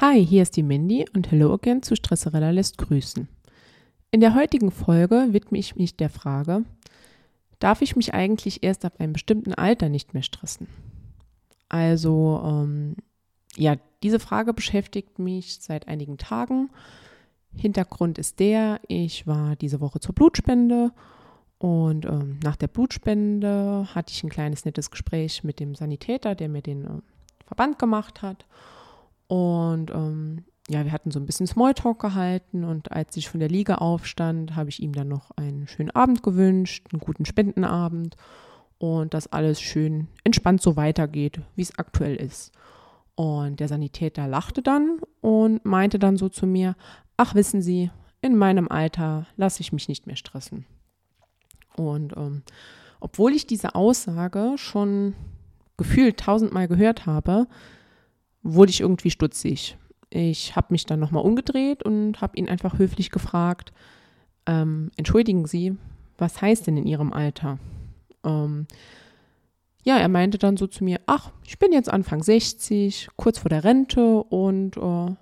[0.00, 3.26] Hi, hier ist die Mindy und Hello again zu Stresserella lässt grüßen.
[4.12, 6.62] In der heutigen Folge widme ich mich der Frage,
[7.58, 10.68] darf ich mich eigentlich erst ab einem bestimmten Alter nicht mehr stressen?
[11.68, 12.94] Also, ähm,
[13.56, 13.74] ja,
[14.04, 16.70] diese Frage beschäftigt mich seit einigen Tagen.
[17.56, 20.92] Hintergrund ist der, ich war diese Woche zur Blutspende
[21.58, 26.48] und ähm, nach der Blutspende hatte ich ein kleines nettes Gespräch mit dem Sanitäter, der
[26.48, 26.88] mir den äh,
[27.48, 28.46] Verband gemacht hat.
[29.28, 33.48] Und ähm, ja, wir hatten so ein bisschen Smalltalk gehalten und als ich von der
[33.48, 38.16] Liga aufstand, habe ich ihm dann noch einen schönen Abend gewünscht, einen guten Spendenabend
[38.78, 42.52] und dass alles schön entspannt so weitergeht, wie es aktuell ist.
[43.14, 46.76] Und der Sanitäter lachte dann und meinte dann so zu mir,
[47.16, 50.66] ach wissen Sie, in meinem Alter lasse ich mich nicht mehr stressen.
[51.76, 52.42] Und ähm,
[53.00, 55.14] obwohl ich diese Aussage schon
[55.76, 57.46] gefühlt tausendmal gehört habe,
[58.54, 59.76] wurde ich irgendwie stutzig.
[60.10, 63.72] Ich habe mich dann nochmal umgedreht und habe ihn einfach höflich gefragt,
[64.46, 65.76] ähm, entschuldigen Sie,
[66.16, 67.58] was heißt denn in Ihrem Alter?
[68.24, 68.66] Ähm,
[69.84, 73.48] ja, er meinte dann so zu mir, ach, ich bin jetzt Anfang 60, kurz vor
[73.48, 75.14] der Rente und äh,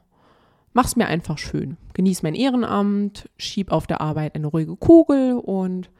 [0.72, 1.76] mach's mir einfach schön.
[1.94, 5.90] Genieß mein Ehrenamt, schieb auf der Arbeit eine ruhige Kugel und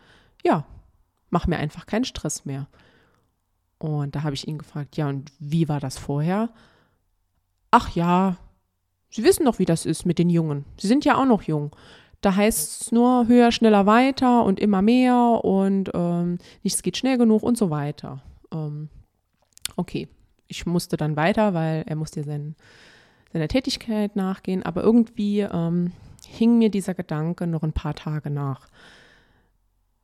[0.44, 0.64] ja,
[1.30, 2.68] mach mir einfach keinen Stress mehr.
[3.78, 6.50] Und da habe ich ihn gefragt, ja, und wie war das vorher?
[7.70, 8.36] Ach ja,
[9.16, 10.66] Sie wissen doch, wie das ist mit den Jungen.
[10.78, 11.74] Sie sind ja auch noch jung.
[12.20, 17.16] Da heißt es nur höher, schneller, weiter und immer mehr und ähm, nichts geht schnell
[17.16, 18.22] genug und so weiter.
[18.52, 18.90] Ähm,
[19.76, 20.08] okay,
[20.48, 22.56] ich musste dann weiter, weil er musste sein,
[23.32, 25.92] seiner Tätigkeit nachgehen, aber irgendwie ähm,
[26.26, 28.68] hing mir dieser Gedanke noch ein paar Tage nach.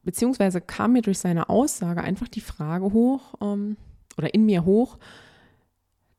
[0.05, 3.77] Beziehungsweise kam mir durch seine Aussage einfach die Frage hoch ähm,
[4.17, 4.97] oder in mir hoch,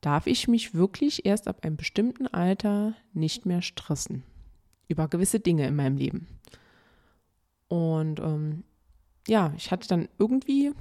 [0.06, 4.24] darf ich mich wirklich erst ab einem bestimmten Alter nicht mehr stressen
[4.88, 6.28] über gewisse Dinge in meinem Leben.
[7.68, 8.64] Und ähm,
[9.28, 10.74] ja, ich hatte dann irgendwie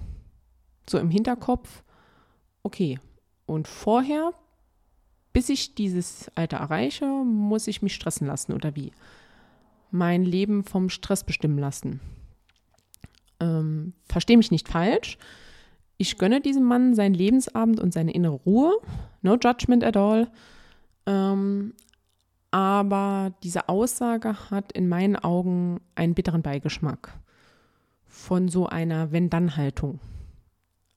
[0.88, 1.82] so im Hinterkopf,
[2.62, 2.98] okay,
[3.46, 4.32] und vorher,
[5.32, 8.92] bis ich dieses Alter erreiche, muss ich mich stressen lassen oder wie?
[9.90, 12.00] Mein Leben vom Stress bestimmen lassen.
[13.40, 15.16] Ähm, Verstehe mich nicht falsch.
[15.96, 18.72] Ich gönne diesem Mann seinen Lebensabend und seine innere Ruhe.
[19.22, 20.30] No judgment at all.
[21.06, 21.74] Ähm,
[22.50, 27.18] aber diese Aussage hat in meinen Augen einen bitteren Beigeschmack
[28.04, 30.00] von so einer Wenn-Dann-Haltung.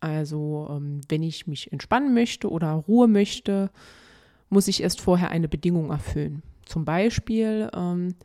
[0.02, 3.72] Also, ähm, wenn ich mich entspannen möchte oder Ruhe möchte,
[4.50, 6.44] muss ich erst vorher eine Bedingung erfüllen.
[6.66, 8.16] Zum Beispiel, ähm,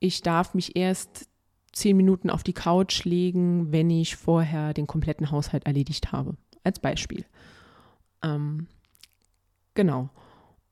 [0.00, 1.28] ich darf mich erst
[1.72, 6.36] zehn Minuten auf die Couch legen, wenn ich vorher den kompletten Haushalt erledigt habe.
[6.62, 7.24] Als Beispiel.
[8.22, 8.66] Ähm,
[9.78, 10.10] genau.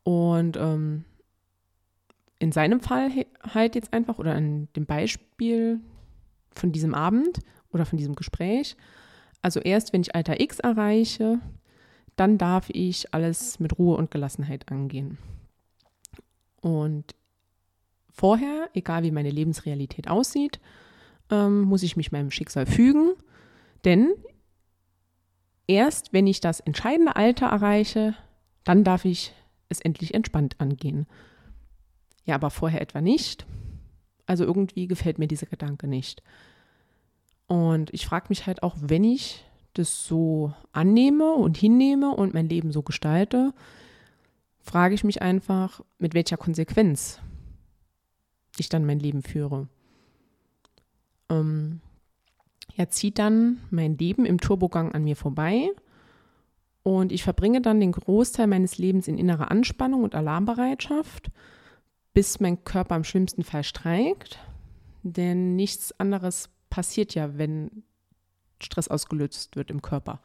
[0.02, 1.04] Und ähm,
[2.40, 3.08] in seinem Fall
[3.54, 5.78] halt jetzt einfach oder an dem Beispiel
[6.50, 7.38] von diesem Abend
[7.72, 8.76] oder von diesem Gespräch.
[9.42, 11.38] Also erst wenn ich Alter X erreiche,
[12.16, 15.18] dann darf ich alles mit Ruhe und Gelassenheit angehen.
[16.60, 17.14] Und
[18.10, 20.58] vorher, egal wie meine Lebensrealität aussieht,
[21.30, 23.12] ähm, muss ich mich meinem Schicksal fügen,
[23.84, 24.14] denn
[25.68, 28.16] erst wenn ich das entscheidende Alter erreiche,
[28.66, 29.32] dann darf ich
[29.70, 31.06] es endlich entspannt angehen.
[32.26, 33.46] Ja, aber vorher etwa nicht.
[34.26, 36.22] Also irgendwie gefällt mir dieser Gedanke nicht.
[37.46, 42.50] Und ich frage mich halt auch, wenn ich das so annehme und hinnehme und mein
[42.50, 43.54] Leben so gestalte,
[44.58, 47.20] frage ich mich einfach, mit welcher Konsequenz
[48.58, 49.68] ich dann mein Leben führe
[51.28, 51.80] ähm,
[52.74, 55.70] ja, zieht dann mein Leben im Turbogang an mir vorbei
[56.86, 61.32] und ich verbringe dann den Großteil meines Lebens in innerer Anspannung und Alarmbereitschaft,
[62.14, 64.38] bis mein Körper im schlimmsten Fall streikt.
[65.02, 67.82] Denn nichts anderes passiert ja, wenn
[68.62, 70.20] Stress ausgelöst wird im Körper.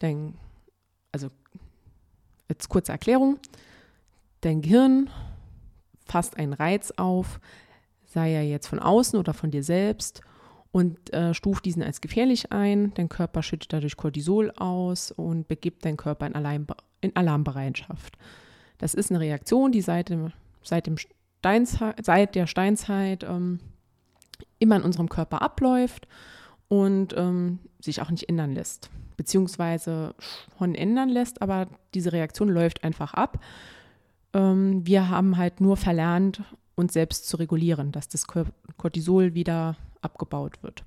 [0.00, 0.38] Denn,
[1.12, 1.28] also,
[2.48, 3.38] jetzt kurze Erklärung.
[4.40, 5.10] Dein Gehirn
[6.06, 7.40] fasst einen Reiz auf,
[8.06, 10.22] sei er jetzt von außen oder von dir selbst
[10.72, 12.92] und äh, stuft diesen als gefährlich ein.
[12.94, 16.66] Dein Körper schüttet dadurch Cortisol aus und begibt deinen Körper in, Alarm,
[17.00, 18.18] in Alarmbereitschaft.
[18.78, 20.32] Das ist eine Reaktion, die seit, dem,
[20.62, 23.60] seit, dem Steinzeit, seit der Steinzeit ähm,
[24.58, 26.06] immer in unserem Körper abläuft
[26.68, 28.90] und ähm, sich auch nicht ändern lässt.
[29.16, 30.14] Beziehungsweise
[30.58, 33.42] schon ändern lässt, aber diese Reaktion läuft einfach ab.
[34.34, 36.42] Ähm, wir haben halt nur verlernt,
[36.76, 38.26] uns selbst zu regulieren, dass das
[38.76, 40.84] Cortisol wieder abgebaut wird.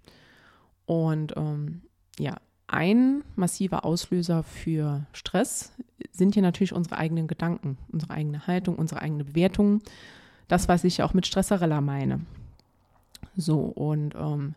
[0.85, 1.81] Und ähm,
[2.19, 2.35] ja,
[2.67, 5.73] ein massiver Auslöser für Stress
[6.11, 9.81] sind hier natürlich unsere eigenen Gedanken, unsere eigene Haltung, unsere eigene Bewertung.
[10.47, 12.21] Das, was ich auch mit Stresserella meine.
[13.35, 14.55] So, und ähm,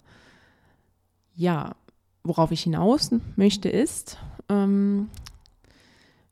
[1.37, 1.75] ja,
[2.23, 4.19] worauf ich hinaus möchte, ist,
[4.49, 5.11] ähm,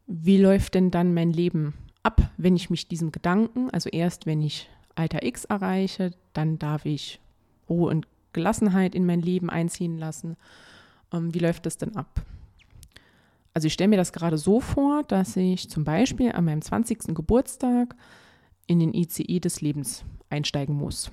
[0.07, 4.43] wie läuft denn dann mein Leben ab, wenn ich mich diesem Gedanken, also erst wenn
[4.43, 7.21] ich Alter X erreiche, dann darf ich
[7.69, 10.37] Ruhe und Gelassenheit in mein Leben einziehen lassen.
[11.13, 12.23] Ähm, wie läuft das denn ab?
[13.55, 17.15] Also ich stelle mir das gerade so vor, dass ich zum Beispiel an meinem 20.
[17.15, 17.95] Geburtstag
[18.67, 21.11] in den ICE des Lebens einsteigen muss.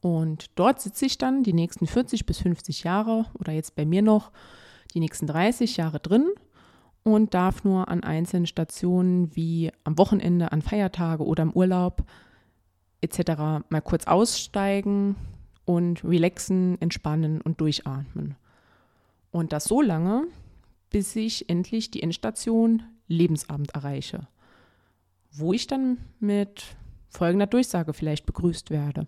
[0.00, 4.02] Und dort sitze ich dann die nächsten 40 bis 50 Jahre oder jetzt bei mir
[4.02, 4.30] noch
[4.94, 6.28] die nächsten 30 Jahre drin
[7.02, 12.04] und darf nur an einzelnen Stationen wie am Wochenende, an Feiertage oder im Urlaub
[13.00, 13.64] etc.
[13.68, 15.16] mal kurz aussteigen
[15.66, 18.36] und relaxen, entspannen und durchatmen.
[19.30, 20.24] Und das so lange,
[20.88, 24.26] bis ich endlich die Endstation Lebensabend erreiche,
[25.32, 26.64] wo ich dann mit
[27.10, 29.06] folgender Durchsage vielleicht begrüßt werde.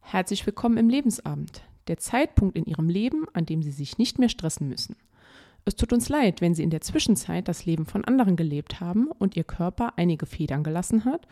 [0.00, 4.28] Herzlich willkommen im Lebensabend, der Zeitpunkt in Ihrem Leben, an dem Sie sich nicht mehr
[4.28, 4.96] stressen müssen.
[5.64, 9.08] Es tut uns leid, wenn Sie in der Zwischenzeit das Leben von anderen gelebt haben
[9.08, 11.26] und Ihr Körper einige Federn gelassen hat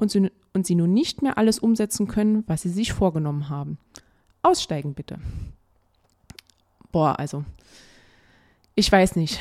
[0.00, 3.78] und Sie, und Sie nun nicht mehr alles umsetzen können, was Sie sich vorgenommen haben.
[4.42, 5.18] Aussteigen bitte.
[6.92, 7.44] Boah, also,
[8.74, 9.40] ich weiß nicht.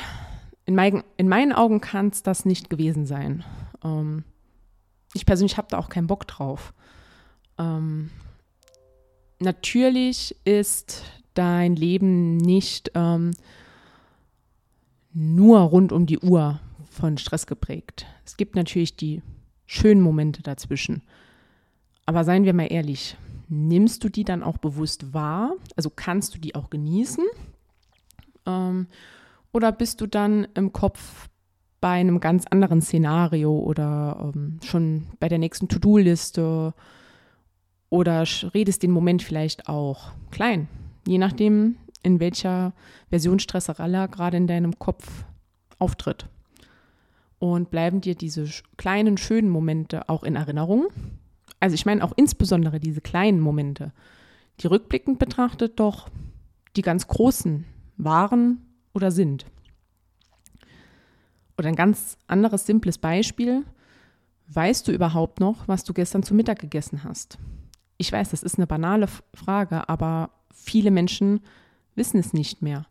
[0.65, 3.43] In, mein, in meinen Augen kann es das nicht gewesen sein.
[3.83, 4.23] Ähm,
[5.13, 6.73] ich persönlich habe da auch keinen Bock drauf.
[7.57, 8.11] Ähm,
[9.39, 11.03] natürlich ist
[11.33, 13.31] dein Leben nicht ähm,
[15.13, 16.59] nur rund um die Uhr
[16.89, 18.05] von Stress geprägt.
[18.25, 19.21] Es gibt natürlich die
[19.69, 21.03] schönen Momente dazwischen.
[22.07, 23.15] Aber seien wir mal ehrlich,
[23.49, 25.53] nimmst du die dann auch bewusst wahr?
[25.75, 27.23] Also kannst du die auch genießen?
[28.47, 28.87] Ähm,
[29.51, 31.29] oder bist du dann im Kopf
[31.81, 36.73] bei einem ganz anderen Szenario oder ähm, schon bei der nächsten To-Do-Liste
[37.91, 38.23] oder
[38.53, 40.67] redest den Moment vielleicht auch klein,
[41.07, 42.73] je nachdem, in welcher
[43.11, 45.25] Version Stresseralla gerade in deinem Kopf
[45.77, 46.27] auftritt.
[47.39, 48.47] Und bleiben dir diese
[48.77, 50.87] kleinen, schönen Momente auch in Erinnerung?
[51.59, 53.93] Also ich meine auch insbesondere diese kleinen Momente,
[54.59, 56.09] die rückblickend betrachtet doch
[56.75, 57.65] die ganz großen
[57.97, 58.61] waren
[58.93, 59.45] oder sind.
[61.57, 63.65] Oder ein ganz anderes simples Beispiel.
[64.47, 67.37] Weißt du überhaupt noch, was du gestern zu Mittag gegessen hast?
[67.97, 71.41] Ich weiß, das ist eine banale Frage, aber viele Menschen
[71.95, 72.85] wissen es nicht mehr.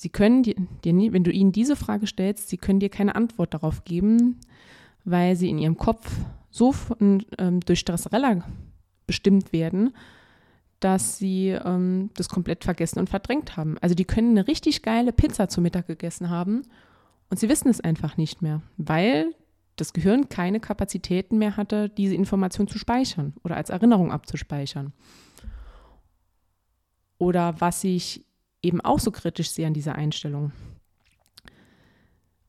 [0.00, 3.84] Sie können dir, wenn du ihnen diese Frage stellst, sie können dir keine Antwort darauf
[3.84, 4.40] geben,
[5.04, 6.10] weil sie in ihrem Kopf
[6.48, 8.42] so von, ähm, durch Stresserella
[9.06, 9.94] bestimmt werden,
[10.80, 13.76] dass sie ähm, das komplett vergessen und verdrängt haben.
[13.82, 16.62] Also die können eine richtig geile Pizza zu Mittag gegessen haben
[17.28, 19.34] und sie wissen es einfach nicht mehr, weil
[19.76, 24.94] das Gehirn keine Kapazitäten mehr hatte, diese Information zu speichern oder als Erinnerung abzuspeichern.
[27.18, 28.24] Oder was ich
[28.62, 30.52] eben auch so kritisch sehe an dieser Einstellung.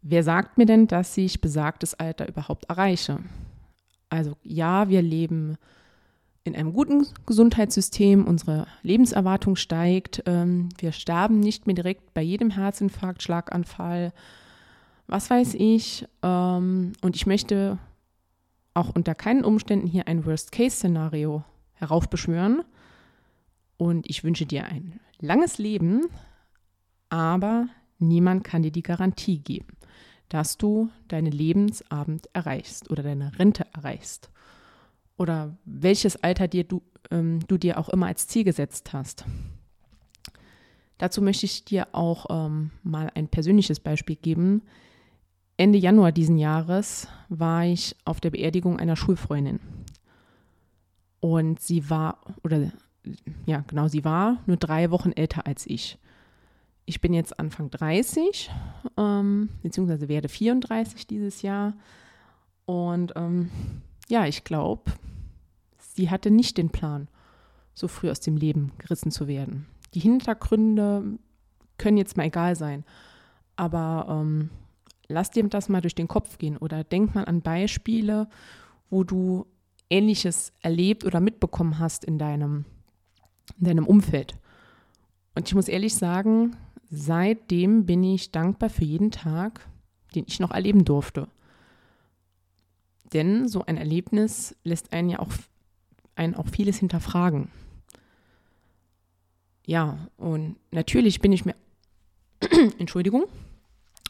[0.02, 3.20] Wer sagt mir denn, dass ich besagtes Alter überhaupt erreiche?
[4.10, 5.58] Also ja, wir leben
[6.44, 12.50] in einem guten Gesundheitssystem, unsere Lebenserwartung steigt, ähm, wir sterben nicht mehr direkt bei jedem
[12.50, 14.12] Herzinfarkt, Schlaganfall,
[15.06, 16.08] was weiß ich.
[16.24, 17.78] Ähm, und ich möchte
[18.74, 21.44] auch unter keinen Umständen hier ein Worst-Case-Szenario
[21.74, 22.64] heraufbeschwören.
[23.82, 26.06] Und ich wünsche dir ein langes Leben,
[27.10, 29.76] aber niemand kann dir die Garantie geben,
[30.30, 34.30] dass du deinen Lebensabend erreichst oder deine Rente erreichst.
[35.18, 39.26] Oder welches Alter dir du, ähm, du dir auch immer als Ziel gesetzt hast.
[41.00, 44.62] Dazu möchte ich dir auch ähm, mal ein persönliches Beispiel geben.
[45.58, 49.60] Ende Januar diesen Jahres war ich auf der Beerdigung einer Schulfreundin.
[51.20, 52.72] Und sie war, oder
[53.46, 55.98] ja, genau, sie war nur drei Wochen älter als ich.
[56.86, 58.52] Ich bin jetzt Anfang 30,
[58.98, 61.74] ähm, beziehungsweise werde 34 dieses Jahr.
[62.66, 63.50] Und ähm,
[64.10, 64.92] ja, ich glaube,
[65.78, 67.08] sie hatte nicht den Plan,
[67.74, 69.68] so früh aus dem Leben gerissen zu werden.
[69.94, 71.18] Die Hintergründe
[71.78, 72.84] können jetzt mal egal sein,
[73.56, 74.50] aber ähm,
[75.08, 78.28] lass dir das mal durch den Kopf gehen oder denk mal an Beispiele,
[78.90, 79.46] wo du
[79.90, 82.66] Ähnliches erlebt oder mitbekommen hast in deinem,
[83.60, 84.36] in deinem Umfeld.
[85.36, 86.56] Und ich muss ehrlich sagen,
[86.90, 89.68] seitdem bin ich dankbar für jeden Tag,
[90.16, 91.28] den ich noch erleben durfte.
[93.14, 95.32] Denn so ein Erlebnis lässt einen ja auch,
[96.16, 97.50] einen auch vieles hinterfragen.
[99.66, 101.56] Ja, und natürlich bin ich mir,
[102.78, 103.26] Entschuldigung,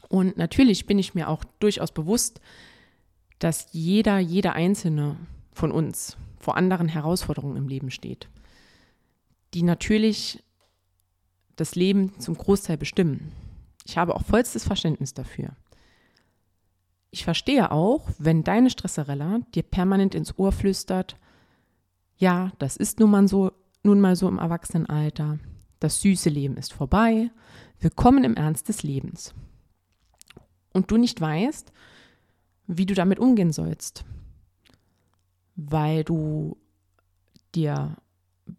[0.10, 2.42] und natürlich bin ich mir auch durchaus bewusst,
[3.40, 5.16] dass jeder, jeder Einzelne
[5.54, 8.28] von uns vor anderen Herausforderungen im Leben steht,
[9.54, 10.44] die natürlich
[11.56, 13.32] das Leben zum Großteil bestimmen.
[13.86, 15.56] Ich habe auch vollstes Verständnis dafür.
[17.10, 21.18] Ich verstehe auch, wenn deine Stresserella dir permanent ins Ohr flüstert,
[22.16, 23.52] ja, das ist nun mal so,
[23.84, 25.40] nun mal so im Erwachsenenalter.
[25.80, 27.32] Das süße Leben ist vorbei.
[27.80, 29.34] Willkommen im Ernst des Lebens.
[30.72, 31.74] Und du nicht weißt,
[32.68, 34.06] wie du damit umgehen sollst,
[35.56, 36.58] weil du
[37.56, 37.98] dir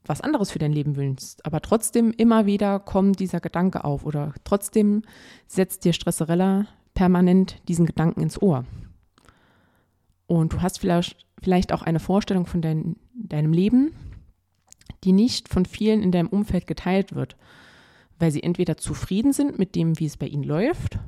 [0.05, 4.33] was anderes für dein Leben wünschst, aber trotzdem immer wieder kommt dieser Gedanke auf oder
[4.45, 5.03] trotzdem
[5.47, 8.65] setzt dir Stresserella permanent diesen Gedanken ins Ohr.
[10.27, 13.93] Und du hast vielleicht, vielleicht auch eine Vorstellung von dein, deinem Leben,
[15.05, 17.37] die nicht von vielen in deinem Umfeld geteilt wird,
[18.19, 20.99] weil sie entweder zufrieden sind mit dem, wie es bei ihnen läuft,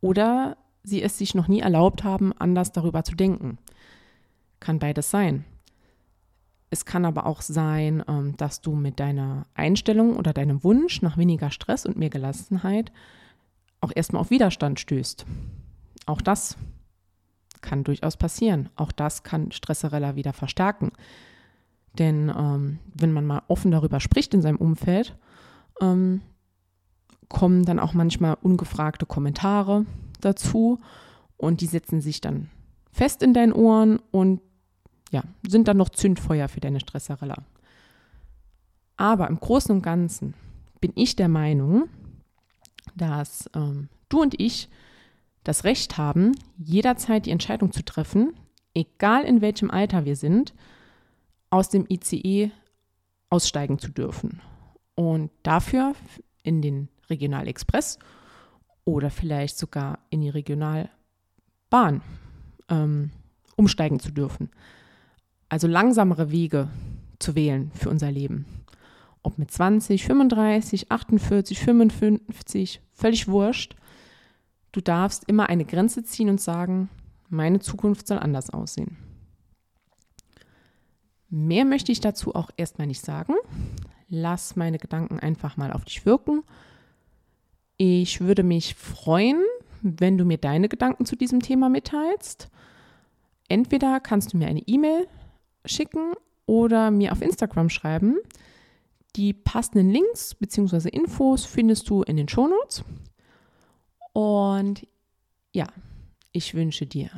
[0.00, 3.58] oder sie es sich noch nie erlaubt haben, anders darüber zu denken.
[4.60, 5.44] Kann beides sein.
[6.70, 11.16] Es kann aber auch sein, ähm, dass du mit deiner Einstellung oder deinem Wunsch nach
[11.16, 12.92] weniger Stress und mehr Gelassenheit
[13.80, 15.24] auch erstmal auf Widerstand stößt.
[16.06, 16.56] Auch das
[17.60, 18.68] kann durchaus passieren.
[18.76, 20.92] Auch das kann Stresserella wieder verstärken.
[21.98, 25.16] Denn ähm, wenn man mal offen darüber spricht in seinem Umfeld,
[25.80, 26.22] ähm,
[27.28, 29.84] kommen dann auch manchmal ungefragte Kommentare
[30.20, 30.80] dazu
[31.36, 32.50] und die setzen sich dann
[32.90, 34.40] fest in deinen Ohren und
[35.10, 37.44] ja, sind dann noch Zündfeuer für deine Stresserella.
[38.96, 40.34] Aber im Großen und Ganzen
[40.80, 41.88] bin ich der Meinung,
[42.94, 44.68] dass ähm, du und ich
[45.44, 48.34] das Recht haben, jederzeit die Entscheidung zu treffen,
[48.74, 50.52] egal in welchem Alter wir sind,
[51.50, 52.50] aus dem ICE
[53.30, 54.40] aussteigen zu dürfen.
[54.94, 55.94] Und dafür
[56.42, 57.98] in den Regionalexpress
[58.84, 62.02] oder vielleicht sogar in die Regionalbahn
[62.68, 63.10] ähm,
[63.56, 64.50] umsteigen zu dürfen.
[65.48, 66.68] Also langsamere Wege
[67.18, 68.44] zu wählen für unser Leben.
[69.22, 73.74] Ob mit 20, 35, 48, 55, völlig wurscht.
[74.72, 76.88] Du darfst immer eine Grenze ziehen und sagen,
[77.28, 78.96] meine Zukunft soll anders aussehen.
[81.30, 83.34] Mehr möchte ich dazu auch erstmal nicht sagen.
[84.08, 86.42] Lass meine Gedanken einfach mal auf dich wirken.
[87.76, 89.42] Ich würde mich freuen,
[89.82, 92.48] wenn du mir deine Gedanken zu diesem Thema mitteilst.
[93.48, 95.06] Entweder kannst du mir eine E-Mail
[95.68, 96.12] schicken
[96.46, 98.16] oder mir auf Instagram schreiben.
[99.16, 100.88] Die passenden Links bzw.
[100.88, 102.84] Infos findest du in den Shownotes.
[104.12, 104.86] Und
[105.52, 105.66] ja,
[106.32, 107.10] ich wünsche dir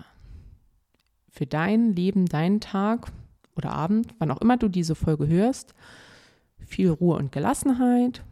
[1.29, 3.11] für dein Leben, deinen Tag
[3.57, 5.75] oder Abend, wann auch immer du diese Folge hörst,
[6.59, 8.23] viel Ruhe und Gelassenheit.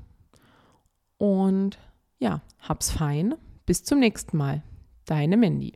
[1.17, 1.79] Und
[2.19, 3.35] ja, hab's fein.
[3.67, 4.63] Bis zum nächsten Mal.
[5.05, 5.75] Deine Mandy.